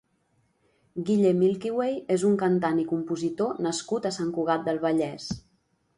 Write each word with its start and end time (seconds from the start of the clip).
Guille 1.09 1.33
Milkyway 1.41 1.93
és 2.17 2.25
un 2.29 2.39
cantant 2.43 2.81
i 2.85 2.85
compositor 2.95 3.63
nascut 3.67 4.09
a 4.11 4.17
Sant 4.19 4.37
Cugat 4.39 4.69
del 4.71 4.83
Vallès. 4.87 5.29